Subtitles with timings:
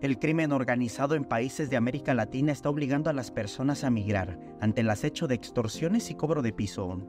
[0.00, 4.38] El crimen organizado en países de América Latina está obligando a las personas a migrar
[4.58, 7.02] ante el acecho de extorsiones y cobro de piso.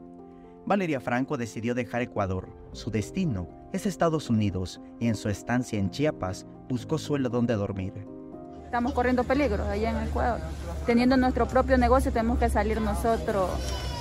[0.66, 2.50] Valeria Franco decidió dejar Ecuador.
[2.72, 7.94] Su destino es Estados Unidos y en su estancia en Chiapas buscó suelo donde dormir.
[8.66, 10.40] Estamos corriendo peligro allá en Ecuador.
[10.84, 13.48] Teniendo nuestro propio negocio tenemos que salir nosotros.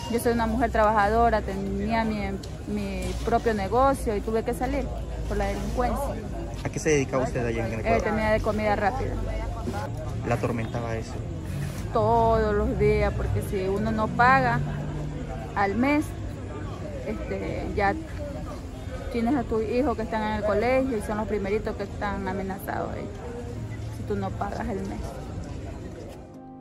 [0.09, 2.21] Yo soy una mujer trabajadora, tenía mi,
[2.67, 4.85] mi propio negocio y tuve que salir
[5.27, 6.15] por la delincuencia.
[6.63, 7.99] ¿A qué se dedicaba usted allá en Ecuador?
[7.99, 9.11] Eh, tenía de comida rápida.
[10.27, 11.13] ¿La atormentaba eso?
[11.93, 14.59] Todos los días, porque si uno no paga
[15.55, 16.05] al mes,
[17.07, 17.93] este, ya
[19.11, 22.27] tienes a tus hijos que están en el colegio y son los primeritos que están
[22.27, 23.05] amenazados ahí,
[23.97, 24.99] si tú no pagas el mes.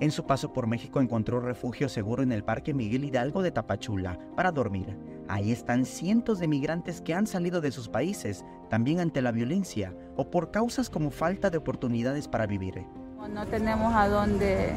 [0.00, 4.18] En su paso por México encontró refugio seguro en el Parque Miguel Hidalgo de Tapachula
[4.34, 4.96] para dormir.
[5.28, 9.94] Ahí están cientos de migrantes que han salido de sus países, también ante la violencia
[10.16, 12.82] o por causas como falta de oportunidades para vivir.
[13.30, 14.72] No tenemos a dónde,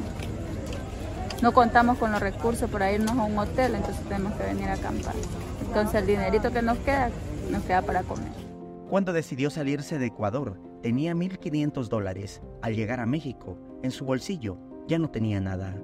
[1.41, 4.73] no contamos con los recursos para irnos a un hotel, entonces tenemos que venir a
[4.73, 5.15] acampar.
[5.65, 7.09] Entonces el dinerito que nos queda,
[7.49, 8.33] nos queda para comer.
[8.89, 12.41] Cuando decidió salirse de Ecuador, tenía 1.500 dólares.
[12.61, 15.75] Al llegar a México, en su bolsillo ya no tenía nada.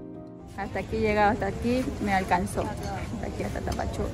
[0.57, 4.09] Hasta aquí llegado, hasta aquí me alcanzó, hasta aquí hasta Tapachula.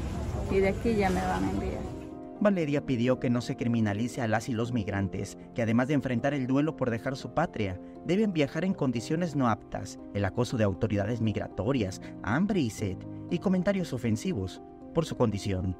[0.51, 1.95] Y de aquí ya me van a enviar.
[2.39, 6.33] Valeria pidió que no se criminalice a las y los migrantes, que además de enfrentar
[6.33, 10.65] el duelo por dejar su patria, deben viajar en condiciones no aptas, el acoso de
[10.65, 12.97] autoridades migratorias, hambre y sed,
[13.31, 14.61] y comentarios ofensivos
[14.93, 15.75] por su condición.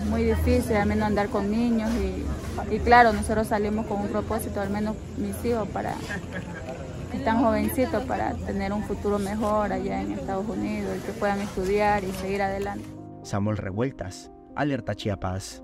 [0.00, 4.08] Es muy difícil al menos andar con niños y, y claro, nosotros salimos con un
[4.08, 5.94] propósito, al menos mis hijos, para
[7.26, 12.04] están jovencitos para tener un futuro mejor allá en Estados Unidos y que puedan estudiar
[12.04, 12.88] y seguir adelante.
[13.24, 15.60] Samuel Revueltas, Alerta Chiapas.